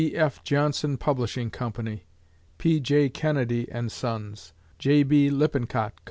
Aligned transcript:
B. 0.03 0.15
F. 0.15 0.43
Johnson 0.43 0.97
Publishing 0.97 1.51
Co.; 1.51 1.71
P. 2.57 2.79
J. 2.79 3.07
Kenedy 3.07 3.67
& 3.89 3.89
Sons; 3.91 4.51
J. 4.79 5.03
B. 5.03 5.29
Lippincott 5.29 5.93
Co. 5.97 5.99